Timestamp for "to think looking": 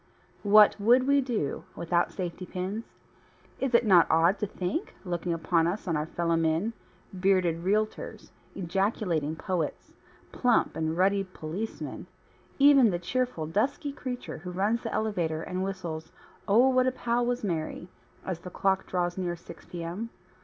4.39-5.31